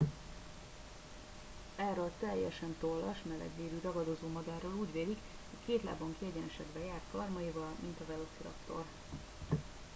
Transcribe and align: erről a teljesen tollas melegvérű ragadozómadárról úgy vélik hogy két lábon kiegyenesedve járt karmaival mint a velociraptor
erről 1.75 2.05
a 2.05 2.25
teljesen 2.25 2.75
tollas 2.79 3.17
melegvérű 3.27 3.79
ragadozómadárról 3.81 4.73
úgy 4.73 4.91
vélik 4.91 5.17
hogy 5.49 5.59
két 5.65 5.83
lábon 5.83 6.15
kiegyenesedve 6.19 6.79
járt 6.85 7.03
karmaival 7.11 7.75
mint 7.81 7.99
a 8.01 8.05
velociraptor 8.07 8.83